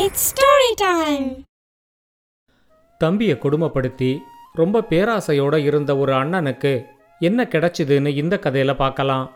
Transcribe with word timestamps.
It's 0.00 0.24
story 0.28 0.70
time 0.76 1.26
தம்பியை 3.00 3.34
கொடுமைப்படுத்தி 3.42 4.08
ரொம்ப 4.52 4.82
பேராசையோட 4.90 5.54
இருந்த 5.68 5.90
ஒரு 5.96 6.12
அண்ணனுக்கு 6.12 6.72
என்ன 7.20 7.46
கிடைச்சிதுன்னு 7.52 8.10
இந்த 8.22 8.34
கதையில 8.42 8.72
பார்க்கலாம். 8.76 9.30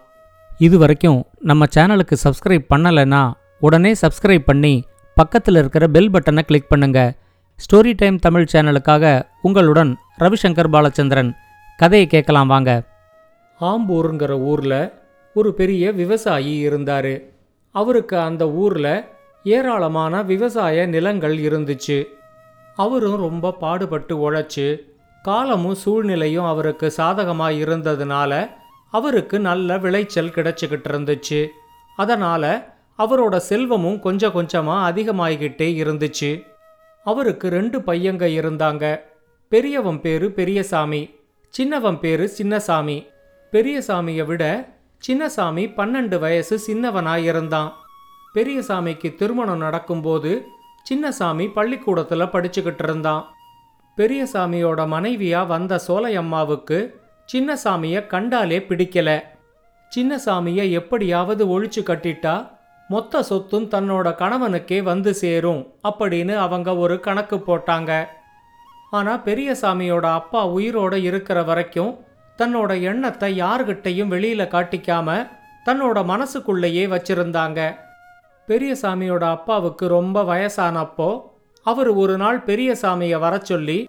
இது 0.58 0.78
வரைக்கும் 0.78 1.20
நம்ம 1.50 1.66
சேனலுக்கு 1.74 2.16
சப்ஸ்கிரைப் 2.24 2.66
பண்ணலைன்னா 2.74 3.22
உடனே 3.60 3.92
சப்ஸ்கிரைப் 4.02 4.44
பண்ணி 4.50 4.74
பக்கத்தில் 5.16 5.54
இருக்கிற 5.54 5.86
பெல் 5.86 6.10
பட்டனை 6.10 6.40
கிளிக் 6.40 6.68
பண்ணுங்க. 6.68 7.14
ஸ்டோரி 7.60 7.92
டைம் 7.96 8.18
தமிழ் 8.18 8.50
சேனலுக்காக 8.52 9.22
உங்களுடன் 9.42 9.92
ரவிசங்கர் 10.18 10.72
பாலச்சந்திரன். 10.74 11.30
கதையை 11.76 12.08
கேட்கலாம் 12.08 12.52
வாங்க. 12.54 12.82
ஆம்பூருங்கிற 13.60 14.30
ஊரில் 14.50 14.92
ஒரு 15.34 15.52
பெரிய 15.54 15.92
விவசாயி 15.92 16.54
இருந்தார். 16.58 17.14
அவருக்கு 17.74 18.18
அந்த 18.18 18.50
ஊரில் 18.50 18.92
ஏராளமான 19.44 20.22
விவசாய 20.22 20.86
நிலங்கள் 20.86 21.36
இருந்துச்சு. 21.36 22.06
அவரும் 22.74 23.16
ரொம்ப 23.16 23.52
பாடுபட்டு 23.52 24.32
உழைச்சு 24.32 24.80
காலமும் 25.22 25.74
சூழ்நிலையும் 25.74 26.44
அவருக்கு 26.44 26.90
சாதகமாக 26.90 27.52
இருந்ததுனால 27.52 28.50
அவருக்கு 28.90 29.40
நல்ல 29.40 29.78
விளைச்சல் 29.78 30.28
கிடைச்சிக்கிட்டு 30.28 30.88
இருந்துச்சு. 30.88 31.46
அதனால் 31.96 32.64
அவரோட 32.98 33.36
செல்வமும் 33.36 34.00
கொஞ்சம் 34.00 34.32
கொஞ்சமாக 34.32 34.90
அதிகமாகிக்கிட்டே 34.90 35.68
இருந்துச்சு. 35.84 36.42
அவருக்கு 37.04 37.48
ரெண்டு 37.48 37.78
பையங்க 37.78 38.26
இருந்தாங்க. 38.40 39.00
பெரியவன் 39.48 40.00
பேரு 40.00 40.30
பெரியசாமி 40.30 41.10
சின்னவன் 41.48 42.00
பேரு 42.00 42.30
சின்னசாமி. 42.38 43.06
பெரியசாமியை 43.52 44.24
விட 44.24 44.68
சின்னசாமி 45.08 45.64
பன்னெண்டு 45.76 46.18
வயசு 46.18 46.60
சின்னவனாக 46.66 47.16
இருந்தான். 47.16 47.76
பெரியசாமிக்கு 48.34 49.14
திருமணம் 49.14 49.58
நடக்கும்போது 49.58 50.46
சின்னசாமி 50.88 51.52
பள்ளிக்கூடத்தில் 51.52 52.32
படிச்சுக்கிட்டு 52.34 52.84
இருந்தான். 52.84 53.24
பெரியசாமியோட 53.96 54.80
மனைவியா 54.94 55.46
வந்த 55.46 55.80
சோலையம்மாவுக்கு 55.86 56.78
சின்னசாமியை 57.32 58.06
கண்டாலே 58.06 58.58
பிடிக்கல. 58.58 59.22
சின்னசாமியை 59.96 60.70
எப்படியாவது 60.70 61.42
ஒழிச்சு 61.46 61.82
கட்டிட்டா 61.82 62.48
மொத்த 62.88 63.22
சொத்தும் 63.22 63.68
தன்னோட 63.68 64.06
கணவனுக்கே 64.22 64.82
வந்து 64.82 65.14
சேரும் 65.14 65.74
அப்படின்னு 65.88 66.36
அவங்க 66.36 66.76
ஒரு 66.76 67.00
கணக்கு 67.00 67.36
போட்டாங்க. 67.36 68.06
ஆனா 68.90 69.18
பெரியசாமியோட 69.24 70.06
அப்பா 70.12 70.48
உயிரோட 70.48 70.94
இருக்கிற 71.02 71.42
வரைக்கும் 71.42 71.92
தன்னோட 72.38 72.80
எண்ணத்தை 72.80 73.40
யார்கிட்டையும் 73.42 74.12
வெளியில 74.14 74.42
காட்டிக்காம 74.48 75.28
தன்னோட 75.66 76.04
மனசுக்குள்ளேயே 76.04 76.86
வச்சிருந்தாங்க. 76.86 77.76
பெரியசாமியோட 78.50 79.24
அப்பாவுக்கு 79.24 79.86
ரொம்ப 79.86 80.22
வயசானப்போ 80.22 81.22
அவர் 81.62 81.88
ஒரு 81.88 82.16
நாள் 82.16 82.38
பெரியசாமியை 82.38 83.18
வர 83.18 83.38
சொல்லி 83.38 83.88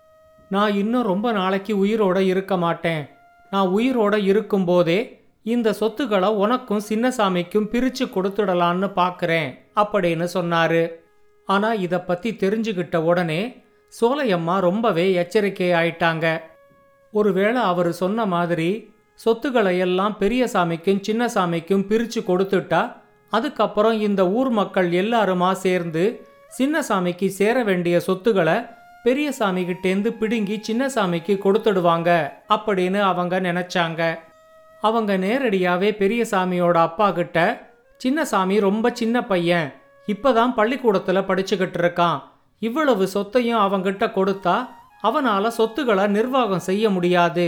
நான் 0.49 0.75
இன்னும் 0.75 1.03
ரொம்ப 1.03 1.31
நாளைக்கு 1.31 1.85
உயிரோட 1.85 2.19
இருக்க 2.19 2.57
மாட்டேன். 2.57 3.09
நான் 3.51 3.67
உயிரோட 3.67 4.23
இருக்கும்போதே 4.23 5.21
இந்த 5.43 5.73
சொத்துக்களை 5.73 6.29
உனக்கும் 6.29 6.81
சின்னசாமிக்கும் 6.89 7.69
பிரிச்சு 7.71 7.99
கொடுத்துடலான்னு 7.99 8.91
பார்க்குறேன் 8.95 9.59
அப்படின்னு 9.75 10.27
சொன்னாரு. 10.33 10.91
ஆனா 11.45 11.73
இதை 11.73 11.99
பத்தி 11.99 12.33
தெரிஞ்சுக்கிட்ட 12.33 12.97
உடனே 12.97 13.63
சோலையம்மா 14.01 14.59
ரொம்பவே 14.59 15.13
எச்சரிக்கை 15.13 15.71
ஆயிட்டாங்க 15.71 16.41
ஒருவேளை 17.11 17.61
அவர் 17.61 17.91
சொன்ன 17.91 18.25
மாதிரி 18.25 18.93
சொத்துக்களை 19.13 19.77
எல்லாம் 19.77 20.15
பெரியசாமிக்கும் 20.19 21.01
சின்னசாமிக்கும் 21.07 21.87
பிரிச்சு 21.89 22.21
கொடுத்துட்டா 22.27 23.00
அதுக்கப்புறம் 23.31 23.97
இந்த 23.99 24.21
ஊர் 24.29 24.49
மக்கள் 24.49 24.89
எல்லாருமா 24.91 25.51
சேர்ந்து 25.65 26.03
சின்னசாமிக்கு 26.57 27.27
சேர 27.39 27.63
வேண்டிய 27.63 27.99
சொத்துக்களை 27.99 28.55
பெரியசாமிகிட்டேந்து 29.05 30.09
பிடுங்கி 30.09 30.55
சின்னசாமிக்கு 30.67 31.35
கொடுத்துடுவாங்க 31.45 32.09
அப்படின்னு 32.49 32.99
அவங்க 33.11 33.39
நினைச்சாங்க. 33.39 34.01
அவங்க 34.81 35.17
நேரடியாகவே 35.17 35.89
பெரியசாமியோட 35.91 36.77
அப்பா 36.87 37.07
கிட்ட 37.11 37.37
சின்னசாமி 38.01 38.59
ரொம்ப 38.59 38.89
சின்ன 38.93 39.23
பையன் 39.23 39.73
இப்போதான் 40.07 40.53
பள்ளிக்கூடத்தில் 40.53 41.27
படிச்சுக்கிட்டு 41.29 41.79
இருக்கான். 41.83 42.19
இவ்வளவு 42.61 43.07
சொத்தையும் 43.07 43.59
அவங்கிட்ட 43.59 44.05
கொடுத்தா 44.17 44.55
அவனால் 45.01 45.49
சொத்துக்களை 45.49 46.07
நிர்வாகம் 46.07 46.67
செய்ய 46.69 46.89
முடியாது. 46.89 47.47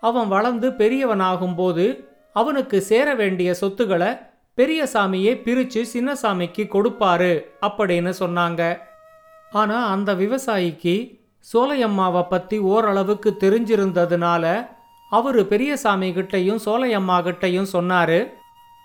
அவன் 0.00 0.28
வளர்ந்து 0.28 0.68
பெரியவனாகும்போது 0.70 1.86
அவனுக்கு 2.32 2.80
சேர 2.80 3.14
வேண்டிய 3.14 3.54
சொத்துக்களை 3.54 4.10
பெரியசாமியே 4.58 5.32
பிரிச்சு 5.44 5.80
சின்னசாமிக்கு 5.92 6.62
கொடுப்பாரு 6.74 7.44
அப்படின்னு 7.60 8.12
சொன்னாங்க. 8.18 8.78
ஆனா 9.50 9.86
அந்த 9.86 10.14
விவசாயிக்கு 10.14 11.20
சோலையம்மாவை 11.52 12.26
பத்தி 12.28 12.58
ஓரளவுக்கு 12.58 13.36
தெரிஞ்சிருந்ததுனால 13.40 14.68
அவரு 15.10 15.46
பெரியசாமி 15.46 16.10
கிட்டையும் 16.10 16.58
சோலையம்மா 16.64 17.16
கிட்டையும் 17.26 17.70
சொன்னாரு 17.72 18.28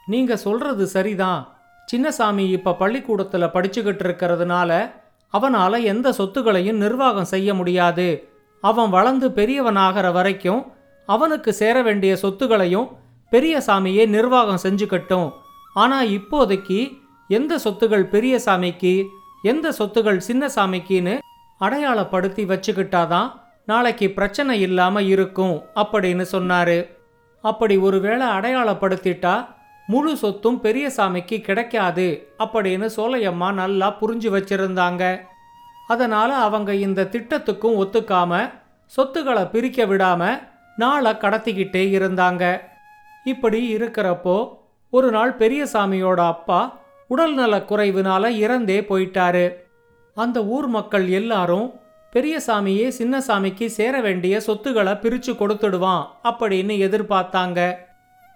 நீங்க 0.06 0.38
சொல்றது 0.38 0.88
சரிதான். 0.88 1.58
சின்னசாமி 1.92 2.50
இப்ப 2.50 2.76
பள்ளிக்கூடத்துல 2.80 3.48
படிச்சுக்கிட்டு 3.56 4.04
இருக்கிறதுனால 4.08 4.92
அவனால 5.34 5.84
எந்த 5.84 6.12
சொத்துக்களையும் 6.12 6.82
நிர்வாகம் 6.86 7.26
செய்ய 7.26 7.54
முடியாது. 7.54 8.30
அவன் 8.62 8.90
வளர்ந்து 8.90 9.30
பெரியவனாகிற 9.30 10.12
வரைக்கும் 10.12 10.72
அவனுக்கு 11.06 11.54
சேர 11.54 11.82
வேண்டிய 11.82 12.18
சொத்துக்களையும் 12.22 12.88
பெரியசாமியே 13.32 14.08
நிர்வாகம் 14.08 14.64
செஞ்சுக்கட்டும். 14.64 15.32
ஆனால் 15.74 16.08
இப்போதைக்கு 16.08 17.02
எந்த 17.28 17.60
சொத்துகள் 17.64 18.04
பெரிய 18.04 18.40
சாமிக்கு 18.46 19.06
எந்த 19.42 19.70
சொத்துகள் 19.70 20.18
சின்ன 20.18 20.48
சாமிக்குன்னு 20.48 21.20
அடையாளப்படுத்தி 21.60 22.44
வச்சுக்கிட்டாதான் 22.46 23.32
நாளைக்கு 23.66 24.10
பிரச்சனை 24.10 24.62
இல்லாமல் 24.62 25.06
இருக்கும் 25.06 25.64
அப்படின்னு 25.76 26.26
சொன்னாரு. 26.32 26.90
அப்படி 27.42 27.78
ஒருவேளை 27.78 28.28
அடையாளப்படுத்திட்டா 28.28 29.48
முழு 29.88 30.18
சொத்தும் 30.18 30.60
பெரிய 30.60 30.92
சாமிக்கு 30.98 31.42
கிடைக்காது 31.42 32.34
அப்படின்னு 32.40 32.90
சோலையம்மா 32.96 33.54
நல்லா 33.54 33.98
புரிஞ்சு 34.02 34.30
வச்சிருந்தாங்க. 34.38 35.20
அதனால 35.88 36.36
அவங்க 36.36 36.76
இந்த 36.76 37.08
திட்டத்துக்கும் 37.12 37.80
ஒத்துக்காம 37.86 38.52
சொத்துக்களை 38.86 39.46
பிரிக்க 39.46 39.86
விடாம 39.86 40.40
நாளை 40.76 41.12
கடத்திக்கிட்டே 41.12 41.86
இருந்தாங்க. 42.00 42.60
இப்படி 43.24 43.76
இருக்கிறப்போ 43.76 44.62
ஒரு 44.96 45.12
நாள் 45.12 45.32
பெரியசாமியோட 45.38 46.26
அப்பா 46.28 46.80
உடல்நலக் 47.10 47.72
குறைவுனால 47.72 48.30
இறந்தே 48.30 48.82
போயிட்டாரு. 48.82 49.54
அந்த 50.14 50.46
ஊர் 50.46 50.68
மக்கள் 50.68 51.10
எல்லாரும் 51.10 51.74
பெரியசாமியே 52.14 52.88
சின்னசாமிக்கு 53.00 53.66
சேர 53.66 54.02
வேண்டிய 54.02 54.40
சொத்துக்களை 54.40 54.94
பிரிச்சு 54.94 55.34
கொடுத்துடுவான் 55.34 56.04
அப்படின்னு 56.24 56.76
எதிர்பார்த்தாங்க. 56.88 57.76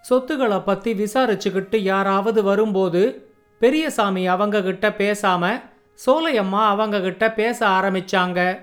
சொத்துக்களை 0.01 0.59
பத்தி 0.59 0.93
விசாரிச்சுக்கிட்டு 0.93 1.75
யாராவது 1.75 2.43
வரும்போது 2.43 3.31
பெரியசாமி 3.59 4.27
அவங்க 4.27 4.61
கிட்ட 4.61 4.89
பேசாம 4.89 5.61
சோலையம்மா 6.05 6.63
அவங்க 6.73 6.99
கிட்ட 6.99 7.31
பேச 7.31 7.67
ஆரம்பிச்சாங்க. 7.67 8.59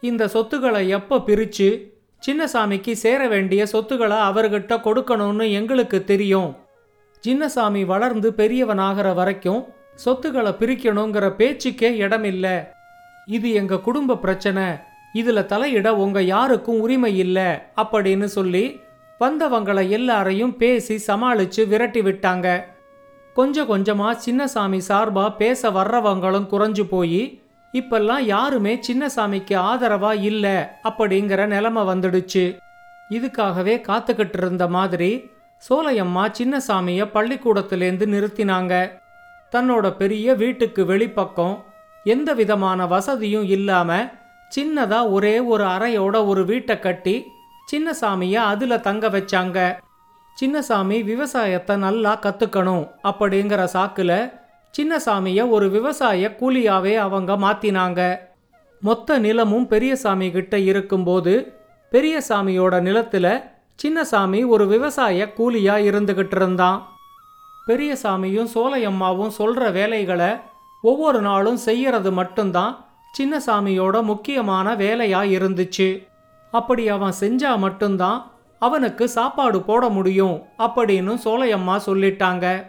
இந்த 0.00 0.28
சொத்துக்களை 0.28 0.88
எப்போ 0.88 1.18
பிரிச்சு 1.18 1.70
சின்னசாமிக்கு 2.26 2.92
சேர 2.92 3.28
வேண்டிய 3.28 3.66
சொத்துக்களை 3.66 4.16
அவர்கிட்ட 4.16 4.76
கொடுக்கணும்னு 4.88 5.50
எங்களுக்கு 5.50 6.04
தெரியும் 6.04 6.50
சின்னசாமி 7.26 7.84
வளர்ந்து 7.84 8.32
பெரியவனாகிற 8.36 9.14
வரைக்கும் 9.14 9.66
சொத்துக்களை 9.94 10.52
பிரிக்கணுங்கிற 10.52 11.30
பேச்சுக்கே 11.30 11.90
இடமில்ல. 11.90 12.68
இது 13.26 13.52
எங்க 13.52 13.78
குடும்ப 13.78 14.16
பிரச்சனை. 14.16 14.64
இதுல 15.14 15.42
தலையிட 15.44 15.88
உங்க 15.88 16.22
யாருக்கும் 16.22 16.80
உரிமை 16.80 17.18
இல்ல 17.18 17.66
அப்படின்னு 17.76 18.24
சொல்லி 18.24 18.80
வந்தவங்களை 19.20 19.88
எல்லாரையும் 19.88 20.56
பேசி 20.56 21.02
சமாளிச்சு 21.06 21.68
விரட்டி 21.68 22.00
விட்டாங்க. 22.00 22.64
கொஞ்சம் 23.34 23.70
கொஞ்சமா 23.70 24.16
சின்னசாமி 24.26 24.80
சார்பா 24.88 25.36
பேச 25.36 25.70
வர்றவங்களும் 25.70 26.48
குறைஞ்சு 26.50 26.84
போய் 26.84 27.40
இப்பெல்லாம் 27.72 28.20
யாருமே 28.20 28.80
சின்னசாமிக்கு 28.88 29.54
ஆதரவா 29.54 30.22
இல்ல 30.22 30.78
அப்படிங்கிற 30.84 31.46
நிலைமை 31.46 31.82
வந்துடுச்சு. 31.82 32.58
இதுக்காகவே 33.10 33.80
காத்துக்கிட்டு 33.88 34.36
இருந்த 34.36 34.68
மாதிரி 34.68 35.30
சோலையம்மா 35.68 36.24
சின்னசாமிய 36.38 37.02
பள்ளிக்கூடத்திலேருந்து 37.14 38.06
நிறுத்தினாங்க. 38.14 38.72
தன்னோட 39.52 39.96
பெரிய 39.96 40.34
வீட்டுக்கு 40.34 40.84
வெளிப்பக்கம் 40.84 41.64
எந்த 42.04 42.32
விதமான 42.32 42.86
வசதியும் 42.86 43.42
இல்லாம 43.42 43.90
சின்னதா 44.56 45.10
ஒரே 45.10 45.40
ஒரு 45.40 45.64
அறையோட 45.64 46.26
ஒரு 46.26 46.44
வீட்டை 46.44 46.78
கட்டி 46.78 47.26
சின்னசாமிய 47.72 48.34
அதுல 48.34 48.78
தங்க 48.78 49.08
வச்சாங்க. 49.08 49.58
சின்னசாமி 50.40 51.04
விவசாயத்தை 51.04 51.76
நல்லா 51.76 52.18
கத்துக்கணும் 52.22 52.84
அப்படிங்கிற 53.04 53.62
சாக்குல 53.74 54.12
சின்னசாமிய 54.78 55.48
ஒரு 55.48 55.70
விவசாய 55.70 56.36
கூலியாவே 56.40 56.96
அவங்க 56.96 57.32
மாத்தினாங்க. 57.36 58.00
மொத்த 58.80 59.18
நிலமும் 59.18 59.66
பெரியசாமி 59.66 60.30
கிட்ட 60.30 60.58
இருக்கும்போது 60.58 61.34
பெரியசாமியோட 61.92 62.74
நிலத்துல 62.80 63.26
சின்னசாமி 63.82 64.46
ஒரு 64.46 64.66
விவசாய 64.66 65.32
கூலியா 65.36 65.76
இருந்துகிட்டு 65.90 66.36
இருந்தான் 66.36 66.86
பெரியசாமியும் 67.68 68.48
சோலையம்மாவும் 68.54 69.30
சொல்ற 69.38 69.72
வேலைகளை 69.72 70.28
ஒவ்வொரு 70.82 71.20
நாளும் 71.20 71.56
செய்யறது 71.56 72.12
மட்டும்தான் 72.12 72.86
சின்னசாமியோட 73.18 74.02
முக்கியமான 74.02 74.74
வேலையா 74.74 75.20
இருந்துச்சு. 75.38 76.06
அப்படி 76.50 76.88
அவன் 76.88 77.12
செஞ்சா 77.20 77.58
மட்டும்தான் 77.58 78.30
அவனுக்கு 78.58 79.08
சாப்பாடு 79.08 79.62
போட 79.62 79.88
முடியும் 79.88 80.42
அப்படின்னு 80.58 81.18
சோலையம்மா 81.24 81.80
சொல்லிட்டாங்க. 81.86 82.64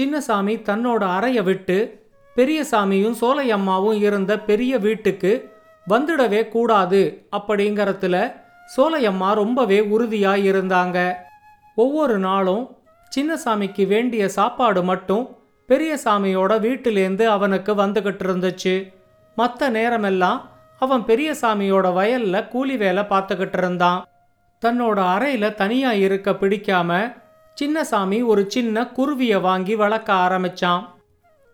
சின்னசாமி 0.00 0.54
தன்னோட 0.62 1.02
அறையை 1.16 1.42
விட்டு 1.42 2.08
பெரியசாமியும் 2.36 3.16
சோலையம்மாவும் 3.20 4.00
இருந்த 4.00 4.40
பெரிய 4.40 4.78
வீட்டுக்கு 4.78 5.50
வந்துடவே 5.88 6.48
கூடாது 6.48 7.28
அப்படிங்கறதுல 7.36 8.42
சோலையம்மா 8.76 9.34
ரொம்பவே 9.34 9.80
உறுதியாக 9.80 10.38
இருந்தாங்க 10.38 11.12
ஒவ்வொரு 11.74 12.18
நாளும் 12.18 12.76
சின்னசாமிக்கு 13.16 13.86
வேண்டிய 13.86 14.28
சாப்பாடு 14.28 14.82
மட்டும் 14.82 15.36
பெரியசாமியோட 15.68 16.58
வீட்டிலேருந்து 16.58 17.24
அவனுக்கு 17.24 17.74
வந்துகிட்டு 17.74 18.24
இருந்துச்சு 18.24 18.94
மற்ற 19.34 19.68
நேரமெல்லாம் 19.68 20.50
அவன் 20.78 21.00
பெரியசாமியோட 21.00 21.86
வயல்ல 21.88 22.48
கூலி 22.48 22.76
வேலை 22.76 23.02
பார்த்துக்கிட்டு 23.02 23.58
இருந்தான் 23.58 24.06
தன்னோட 24.64 24.98
அறையில 25.16 25.54
தனியா 25.54 25.92
இருக்க 25.92 26.30
பிடிக்காம 26.30 27.16
சின்னசாமி 27.60 28.26
ஒரு 28.26 28.50
சின்ன 28.50 28.90
குருவியை 28.96 29.40
வாங்கி 29.40 29.74
வளர்க்க 29.74 30.12
ஆரம்பிச்சான். 30.14 30.84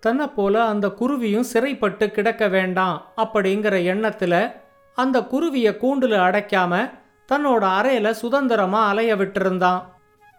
தன்னை 0.01 0.27
போல 0.27 0.65
அந்த 0.65 0.89
குருவியும் 0.89 1.43
சிறைப்பட்டு 1.43 2.11
கிடக்க 2.11 2.49
வேண்டாம் 2.49 3.06
அப்படிங்கிற 3.17 3.77
எண்ணத்துல 3.93 4.53
அந்த 4.95 5.21
குருவியை 5.21 5.77
கூண்டுல 5.77 6.17
அடைக்காம 6.29 6.91
தன்னோட 7.31 7.65
அறையில 7.79 8.11
சுதந்திரமா 8.11 8.88
அலைய 8.88 9.17
விட்டிருந்தான். 9.17 9.82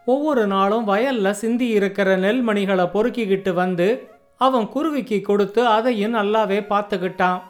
ஒவ்வொரு 0.05 0.47
நாளும் 0.47 0.87
வயல்ல 0.87 1.31
சிந்தி 1.31 1.67
இருக்கிற 1.67 2.17
நெல்மணிகளை 2.17 2.85
பொறுக்கிக்கிட்டு 2.93 3.53
வந்து 3.53 4.09
அவன் 4.37 4.67
குருவிக்கு 4.67 5.21
கொடுத்து 5.21 5.67
அதையும் 5.67 6.15
நல்லாவே 6.15 6.59
பார்த்துக்கிட்டான். 6.69 7.41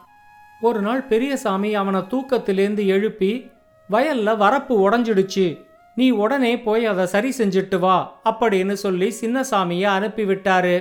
ஒரு 0.60 0.80
நாள் 0.80 1.02
பெரியசாமி 1.02 1.74
அவனை 1.74 2.00
தூக்கத்திலேந்து 2.00 2.86
எழுப்பி 2.86 3.50
வயல்ல 3.90 4.34
வரப்பு 4.44 4.74
உடஞ்சிடுச்சு. 4.84 5.46
நீ 5.94 6.10
உடனே 6.10 6.60
போய் 6.60 6.86
அதை 6.86 7.06
சரி 7.06 7.30
செஞ்சுட்டு 7.38 7.78
வா 7.78 7.96
அப்படின்னு 8.24 8.72
சொல்லி 8.72 9.08
சின்னசாமியை 9.20 9.88
அனுப்பிவிட்டாரு. 9.96 10.76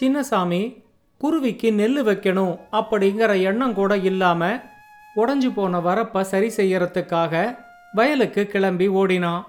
சின்னசாமி 0.00 0.62
குருவிக்கு 1.20 1.72
நெல் 1.72 2.04
வைக்கணும் 2.04 2.58
அப்படிங்கிற 2.72 3.42
எண்ணம் 3.42 3.74
கூட 3.74 3.96
இல்லாம 3.96 4.60
உடஞ்சு 5.16 5.50
போன 5.54 5.80
வரப்பை 5.80 6.22
சரி 6.22 6.48
செய்யறதுக்காக 6.56 7.60
வயலுக்கு 7.94 8.46
கிளம்பி 8.46 8.88
ஓடினான் 8.88 9.46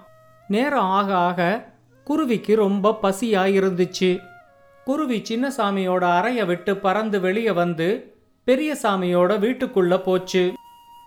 நேரம் 0.48 0.90
ஆக 0.90 1.16
ஆக 1.16 1.40
குருவிக்கு 2.04 2.56
ரொம்ப 2.56 2.98
பசியாக 3.02 3.48
இருந்துச்சு 3.48 4.20
குருவி 4.84 5.22
சின்னசாமியோட 5.28 6.04
அறையை 6.16 6.44
விட்டு 6.44 6.76
பறந்து 6.76 7.20
வெளியே 7.20 7.50
வந்து 7.50 7.88
பெரியசாமியோட 8.46 9.32
வீட்டுக்குள்ள 9.38 10.02
போச்சு. 10.02 10.52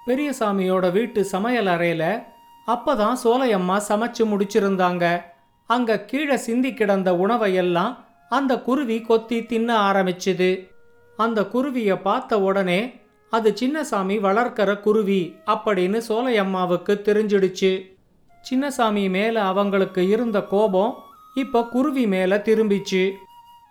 பெரியசாமியோட 0.07 0.91
வீட்டு 0.91 1.25
சமையல் 1.25 1.65
அறையில 1.65 2.23
அப்பதான் 2.67 3.17
சோலையம்மா 3.23 3.77
சமைச்சு 3.89 4.23
முடிச்சிருந்தாங்க. 4.23 5.21
அங்க 5.65 5.99
கீழே 5.99 6.37
சிந்தி 6.37 6.73
கிடந்த 6.73 7.11
உணவையெல்லாம் 7.13 7.97
அந்த 8.29 8.61
குருவி 8.61 9.01
கொத்தி 9.01 9.45
தின்ன 9.45 9.91
ஆரம்பிச்சுது. 9.91 10.69
அந்த 11.17 11.41
குருவியை 11.41 12.01
பார்த்த 12.01 12.39
உடனே 12.39 13.01
அது 13.31 13.49
சின்னசாமி 13.59 14.15
வளர்க்கிற 14.19 14.69
குருவி 14.81 15.21
அப்படின்னு 15.53 15.99
சோலையம்மாவுக்கு 16.07 16.93
தெரிஞ்சிடுச்சு. 17.07 17.71
சின்னசாமி 18.43 19.03
மேலே 19.09 19.39
அவங்களுக்கு 19.51 20.01
இருந்த 20.13 20.37
கோபம் 20.53 20.93
இப்போ 21.35 21.59
குருவி 21.73 22.05
மேலே 22.07 22.37
திரும்பிச்சு. 22.47 23.03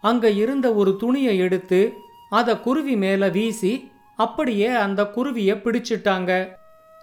அங்கே 0.02 0.30
இருந்த 0.36 0.66
ஒரு 0.74 0.96
துணியை 0.96 1.34
எடுத்து 1.38 1.80
அதை 2.30 2.54
குருவி 2.60 2.94
மேலே 2.96 3.28
வீசி 3.30 3.72
அப்படியே 4.18 4.68
அந்த 4.84 5.00
குருவியை 5.16 5.54
பிடிச்சிட்டாங்க. 5.64 6.30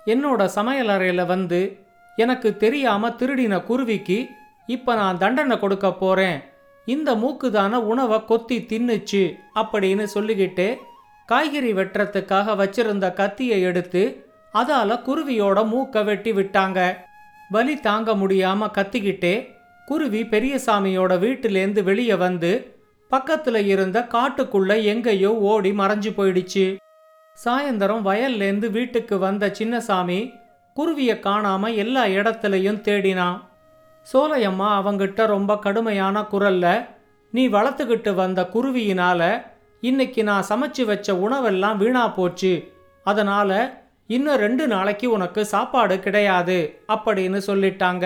என்னோட 0.08 0.42
சமையலறையில் 0.58 1.26
வந்து 1.26 1.62
எனக்கு 2.18 2.50
தெரியாமல் 2.58 3.16
திருடின 3.20 3.56
குருவிக்கு 3.64 4.18
இப்போ 4.68 4.92
நான் 4.96 5.18
தண்டனை 5.18 5.56
கொடுக்க 5.60 5.88
போகிறேன் 5.94 6.40
இந்த 6.88 7.10
மூக்குதான 7.16 7.74
உணவை 7.92 8.18
கொத்தி 8.26 8.58
தின்னுச்சு 8.70 9.24
அப்படின்னு 9.56 10.06
சொல்லிக்கிட்டு 10.16 10.68
காய்கறி 11.26 11.74
வெட்டுறதுக்காக 11.74 12.56
வச்சிருந்த 12.56 13.14
கத்தியை 13.14 13.62
எடுத்து 13.62 14.02
அதால 14.54 14.98
குருவியோட 15.06 15.60
மூக்க 15.74 16.04
வெட்டி 16.04 16.32
விட்டாங்க. 16.32 16.80
வலி 17.50 17.76
தாங்க 17.80 18.12
முடியாம 18.12 18.68
கத்திக்கிட்டே 18.78 19.36
குருவி 19.86 20.22
பெரியசாமியோட 20.24 21.14
வீட்டிலேந்து 21.24 21.84
வெளியே 21.84 22.16
வந்து 22.16 22.52
பக்கத்துல 23.12 23.56
இருந்த 23.66 24.08
காட்டுக்குள்ள 24.12 24.84
எங்கேயோ 24.84 25.32
ஓடி 25.52 25.72
மறைஞ்சு 25.72 26.12
போயிடுச்சு. 26.18 26.66
சாயந்தரம் 27.38 28.06
வயல்லேந்து 28.08 28.68
வீட்டுக்கு 28.72 29.18
வந்த 29.18 29.48
சின்னசாமி 29.60 30.20
குருவிய 30.74 31.20
காணாம 31.24 31.76
எல்லா 31.76 32.04
இடத்துலையும் 32.06 32.84
தேடினான் 32.88 33.40
சோலையம்மா 34.08 34.70
அவங்கிட்ட 34.80 35.26
ரொம்ப 35.26 35.58
கடுமையான 35.58 36.22
குரல்ல 36.32 36.68
நீ 37.34 37.48
வளர்த்துக்கிட்டு 37.48 38.14
வந்த 38.14 38.50
குருவியினால 38.54 39.22
இன்னைக்கு 39.84 40.24
நான் 40.24 40.46
சமைச்சு 40.50 40.84
வச்ச 40.86 41.14
உணவெல்லாம் 41.14 41.78
வீணா 41.78 42.08
போச்சு. 42.08 42.74
அதனால 43.04 43.50
இன்னும் 44.08 44.36
ரெண்டு 44.36 44.68
நாளைக்கு 44.68 45.12
உனக்கு 45.12 45.46
சாப்பாடு 45.46 46.00
கிடையாது 46.00 46.80
அப்படின்னு 46.88 47.40
சொல்லிட்டாங்க. 47.48 48.06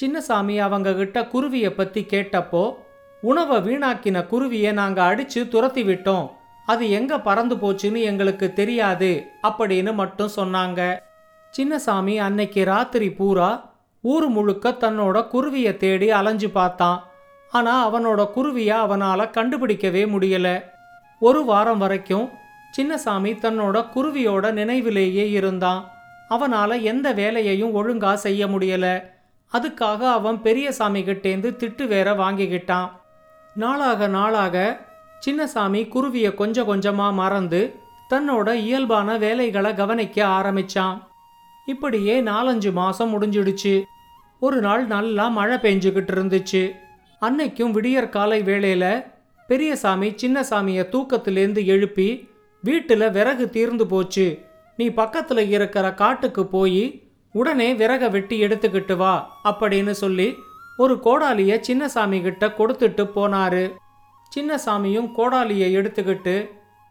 சின்னசாமி 0.00 0.56
அவங்க 0.58 0.92
கிட்ட 0.92 1.20
குருவியை 1.20 1.70
பத்தி 1.70 2.06
கேட்டப்போ 2.10 2.74
உணவை 3.20 3.58
வீணாக்கின 3.58 4.22
குருவியை 4.26 4.72
நாங்க 4.72 5.02
அடிச்சு 5.10 5.48
துரத்தி 5.48 5.82
விட்டோம். 5.82 6.30
அது 6.66 6.90
எங்க 6.90 7.20
பறந்து 7.20 7.56
போச்சுன்னு 7.56 8.02
எங்களுக்கு 8.02 8.52
தெரியாது 8.52 9.24
அப்படின்னு 9.42 9.94
மட்டும் 9.94 10.34
சொன்னாங்க. 10.36 10.98
சின்னசாமி 11.56 12.16
அன்னைக்கு 12.16 12.64
ராத்திரி 12.64 13.10
பூரா 13.10 13.74
ஊர் 14.00 14.28
முழுக்க 14.28 14.76
தன்னோட 14.80 15.24
குருவியை 15.32 15.76
தேடி 15.76 16.10
அலைஞ்சு 16.10 16.50
பார்த்தான். 16.50 16.98
ஆனா 17.50 17.72
அவனோட 17.86 18.28
குருவியை 18.34 18.76
அவனால 18.84 19.30
கண்டுபிடிக்கவே 19.38 20.04
முடியல. 20.16 20.78
ஒரு 21.20 21.44
வாரம் 21.44 21.78
வரைக்கும் 21.78 22.28
சின்னசாமி 22.76 23.32
தன்னோட 23.38 23.86
குருவியோட 23.94 24.52
நினைவிலேயே 24.52 25.30
இருந்தான். 25.30 25.90
அவனால் 26.28 26.82
எந்த 26.82 27.12
வேலையையும் 27.12 27.74
ஒழுங்கா 27.74 28.14
செய்ய 28.14 28.46
முடியல. 28.46 29.04
அதுக்காக 29.52 30.00
அவன் 30.00 30.42
பெரியசாமி 30.42 31.04
கிட்டேந்து 31.04 31.56
திட்டு 31.58 31.86
வேற 31.86 32.14
வாங்கிக்கிட்டான். 32.14 32.90
நாளாக 33.54 34.06
நாளாக 34.06 34.80
சின்னசாமி 35.26 35.88
குருவியை 35.88 36.34
கொஞ்சம் 36.34 36.66
கொஞ்சமாக 36.66 37.12
மறந்து 37.12 37.74
தன்னோட 38.10 38.52
இயல்பான 38.52 39.16
வேலைகளை 39.16 39.74
கவனிக்க 39.74 40.26
ஆரம்பிச்சான். 40.26 40.98
இப்படியே 41.66 42.22
நாலஞ்சு 42.22 42.72
மாசம் 42.72 43.10
முடிஞ்சிடுச்சு. 43.12 43.82
ஒரு 44.40 44.60
நாள் 44.60 44.86
நல்லா 44.86 45.28
மழை 45.28 45.56
பெஞ்சுக்கிட்டு 45.56 46.14
இருந்துச்சு. 46.14 46.70
அன்னைக்கும் 47.20 47.70
விடியற்காலை 47.70 48.42
வேளையில 48.42 49.04
பெரியசாமி 49.50 50.08
சின்னசாமியை 50.10 50.82
தூக்கத்திலேருந்து 50.90 51.64
எழுப்பி 51.64 52.28
வீட்டில் 52.62 53.10
விறகு 53.10 53.50
தீர்ந்து 53.50 53.86
போச்சு. 53.86 54.38
நீ 54.76 54.88
பக்கத்தில் 54.88 55.50
இருக்கிற 55.50 55.94
காட்டுக்கு 55.94 56.46
போய் 56.46 56.84
உடனே 57.32 57.74
விறக 57.74 58.10
வெட்டி 58.10 58.36
எடுத்துக்கிட்டு 58.42 58.96
வா 58.96 59.42
அப்படின்னு 59.44 59.90
சொல்லி 59.90 60.28
ஒரு 60.76 61.00
கோடாலியை 61.00 61.60
சின்னசாமி 61.68 62.22
கிட்ட 62.22 62.46
கொடுத்துட்டு 62.46 63.04
போனாரு. 63.16 63.64
சின்னசாமியும் 64.36 65.12
கோடாலியை 65.12 65.76
எடுத்துக்கிட்டு 65.76 66.36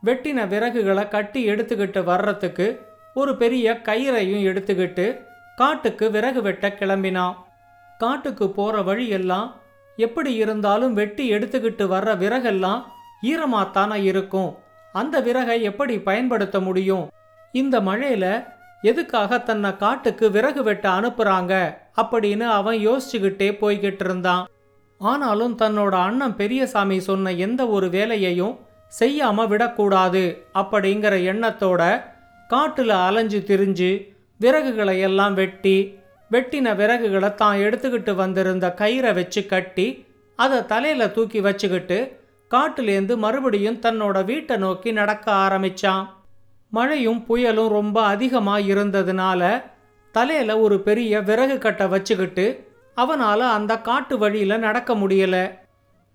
வெட்டின 0.04 0.48
விறகுகளை 0.48 1.08
கட்டி 1.08 1.50
எடுத்துக்கிட்டு 1.50 2.04
வர்றதுக்கு 2.04 2.68
ஒரு 3.14 3.38
பெரிய 3.38 3.80
கயிறையும் 3.84 4.46
எடுத்துக்கிட்டு 4.52 5.08
காட்டுக்கு 5.56 6.12
விறகு 6.12 6.42
வெட்ட 6.42 6.76
கிளம்பினான். 6.80 7.36
காட்டுக்கு 8.00 8.50
போகிற 8.50 8.82
வழியெல்லாம் 8.82 9.48
எப்படி 10.00 10.34
இருந்தாலும் 10.34 10.94
வெட்டி 10.94 11.32
எடுத்துக்கிட்டு 11.32 11.84
வர்ற 11.94 12.12
விறகெல்லாம் 12.24 12.84
ஈரமாத்தானா 13.24 13.96
இருக்கும். 14.04 14.56
அந்த 14.94 15.22
விறகை 15.22 15.62
எப்படி 15.62 16.00
பயன்படுத்த 16.00 16.60
முடியும்? 16.60 17.10
இந்த 17.52 17.80
மழையில 17.80 18.46
எதுக்காக 18.82 19.40
தன்னை 19.40 19.78
காட்டுக்கு 19.78 20.32
விறகு 20.32 20.64
வெட்ட 20.64 20.90
அனுப்புறாங்க? 20.90 21.76
அப்படின்னு 22.02 22.48
அவன் 22.48 22.88
யோசிச்சுக்கிட்டே 22.88 23.50
போய்கிட்டு 23.62 24.04
இருந்தான். 24.06 24.48
ஆனாலும் 24.98 25.58
தன்னோட 25.58 25.90
அண்ணன் 25.90 26.36
பெரியசாமி 26.36 27.00
சொன்ன 27.00 27.32
எந்த 27.32 27.68
ஒரு 27.68 27.90
வேலையையும் 27.90 28.60
செய்யாம 29.00 29.48
விடக்கூடாது 29.48 30.46
அப்படிங்கிற 30.54 31.16
எண்ணத்தோட 31.32 32.02
காட்டுல 32.50 32.88
அலைஞ்சு 32.88 33.44
திரிஞ்சு 33.48 33.92
விறகுகளை 34.42 35.00
எல்லாம் 35.00 35.34
வெட்டி 35.34 35.99
வெட்டின 36.32 36.74
விறகுகளை 36.80 37.30
தான் 37.36 37.58
எடுத்துக்கிட்டு 37.66 38.14
வந்திருந்த 38.22 38.66
கயிறை 38.82 39.12
வச்சு 39.20 39.42
கட்டி 39.46 39.88
அதை 40.40 40.60
தலையில் 40.72 41.14
தூக்கி 41.16 41.40
வச்சுக்கிட்டு 41.48 41.98
காட்டுலேருந்து 42.52 43.16
மறுபடியும் 43.24 43.82
தன்னோட 43.86 44.18
வீட்டை 44.30 44.56
நோக்கி 44.64 44.90
நடக்க 45.00 45.26
ஆரம்பிச்சான். 45.46 46.04
மழையும் 46.72 47.22
புயலும் 47.28 47.72
ரொம்ப 47.78 47.98
அதிகமாக 48.14 48.68
இருந்ததுனால 48.74 49.42
தலையில் 50.16 50.54
ஒரு 50.66 50.76
பெரிய 50.88 51.22
விறகு 51.30 51.58
கட்டை 51.58 51.86
வச்சுக்கிட்டு 51.94 52.46
அவனால் 52.98 53.46
அந்த 53.56 53.74
காட்டு 53.88 54.16
வழியில் 54.18 54.64
நடக்க 54.66 54.94
முடியலை. 55.02 55.44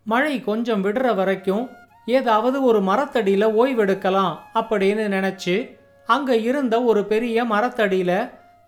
மழை 0.06 0.34
கொஞ்சம் 0.48 0.82
விடுற 0.86 1.14
வரைக்கும் 1.20 1.64
ஏதாவது 2.18 2.56
ஒரு 2.68 2.80
மரத்தடியில் 2.88 3.48
ஓய்வெடுக்கலாம் 3.60 4.34
அப்படின்னு 4.60 5.04
நினச்சி 5.16 5.54
அங்கே 6.08 6.34
இருந்த 6.48 6.74
ஒரு 6.90 7.02
பெரிய 7.12 7.44
மரத்தடியில் 7.52 8.18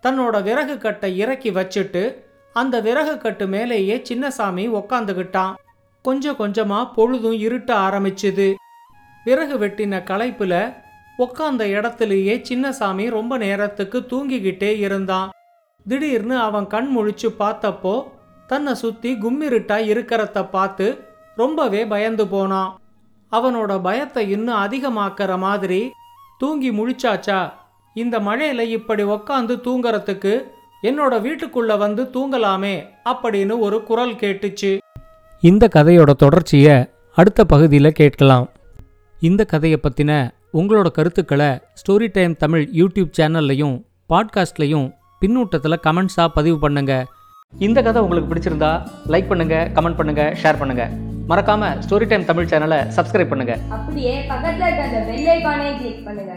தன்னோட 0.03 0.43
விறகு 0.43 0.77
கட்டை 0.77 1.17
இறக்கி 1.17 1.51
வச்சுட்டு 1.51 2.25
அந்த 2.53 2.81
விறகு 2.81 3.17
கட்டு 3.17 3.47
மேலேயே 3.47 4.01
சின்னசாமி 4.09 4.65
உக்காந்துக்கிட்டான் 4.79 5.55
கொஞ்சம் 6.01 6.39
கொஞ்சமா 6.39 6.93
பொழுதும் 6.93 7.37
இருட்ட 7.37 7.75
ஆரம்பிச்சுது. 7.75 8.55
விறகு 9.23 9.55
வெட்டின 9.57 9.99
களைப்புல 10.03 10.73
உக்காந்த 11.19 11.63
இடத்துலயே 11.77 12.35
சின்னசாமி 12.49 13.09
ரொம்ப 13.09 13.37
நேரத்துக்கு 13.37 14.05
தூங்கிக்கிட்டே 14.09 14.77
இருந்தான். 14.79 15.29
திடீர்னு 15.87 16.37
அவன் 16.37 16.67
கண் 16.67 16.89
முழிச்சு 16.97 17.29
பார்த்தப்போ 17.39 18.03
தன்னை 18.47 18.73
சுத்தி 18.73 19.13
கும்மிருட்டா 19.13 19.77
இருக்கிறத 19.91 20.49
பார்த்து 20.49 20.87
ரொம்பவே 21.35 21.85
பயந்து 21.85 22.27
போனான். 22.27 22.79
அவனோட 23.31 23.81
பயத்தை 23.81 24.29
இன்னும் 24.29 24.63
அதிகமாக்குற 24.65 25.37
மாதிரி 25.37 25.91
தூங்கி 26.37 26.69
முழிச்சாச்சா? 26.71 27.39
இந்த 28.01 28.15
மழையில 28.25 28.61
இப்படி 28.77 29.03
உக்காந்து 29.13 29.53
தூங்கறதுக்கு 29.65 30.33
என்னோட 30.87 31.13
வீட்டுக்குள்ள 31.25 31.71
வந்து 31.83 32.01
தூங்கலாமே 32.15 32.73
அப்படின்னு 33.11 33.53
ஒரு 33.65 33.77
குரல் 33.87 34.13
கேட்டுச்சு. 34.23 34.71
இந்த 35.43 35.63
கதையோட 35.75 36.11
தொடர்ச்சியை 36.23 36.75
அடுத்த 37.19 37.41
பகுதியில் 37.53 37.97
கேட்கலாம். 37.99 38.45
இந்த 39.29 39.45
கதையை 39.53 39.77
பற்றின 39.83 40.11
உங்களோட 40.59 40.87
கருத்துக்களை 40.97 41.49
ஸ்டோரி 41.79 42.09
டைம் 42.17 42.35
தமிழ் 42.43 42.65
யூடியூப் 42.81 43.15
சேனல்லையும் 43.19 43.75
பாட்காஸ்ட்லையும் 44.13 44.87
பின்னூட்டத்தில் 45.21 45.83
கமெண்ட்ஸாக 45.87 46.35
பதிவு 46.37 46.59
பண்ணுங்க. 46.65 46.93
இந்த 47.67 47.81
கதை 47.87 48.01
உங்களுக்கு 48.05 48.29
பிடிச்சிருந்தா 48.33 48.71
லைக் 49.13 49.31
பண்ணுங்க 49.31 49.57
கமெண்ட் 49.77 49.99
பண்ணுங்க 50.01 50.25
ஷேர் 50.43 50.61
பண்ணுங்க. 50.61 50.85
மறக்காம 51.31 51.71
ஸ்டோரி 51.85 52.07
டைம் 52.13 52.29
தமிழ் 52.31 52.51
சேனலை 52.53 52.79
சப்ஸ்கிரைப் 52.99 53.33
பண்ணுங்க. 53.33 53.55
அப்படியே 53.77 54.15
பக்கத்தில் 54.33 54.65
இருக்க 54.67 54.87
அந்த 54.89 55.01
பெல் 55.09 55.27
ஐகானையும் 55.37 55.79
கிளிக் 55.81 56.05
பண்ணுங்க. 56.09 56.35